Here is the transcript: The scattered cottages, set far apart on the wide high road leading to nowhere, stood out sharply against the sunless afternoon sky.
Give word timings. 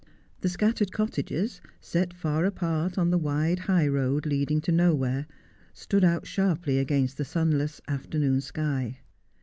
The 0.39 0.49
scattered 0.49 0.91
cottages, 0.91 1.61
set 1.79 2.11
far 2.11 2.43
apart 2.45 2.97
on 2.97 3.11
the 3.11 3.19
wide 3.19 3.59
high 3.59 3.87
road 3.87 4.25
leading 4.25 4.59
to 4.61 4.71
nowhere, 4.71 5.27
stood 5.75 6.03
out 6.03 6.25
sharply 6.25 6.79
against 6.79 7.17
the 7.19 7.23
sunless 7.23 7.81
afternoon 7.87 8.41
sky. 8.41 8.97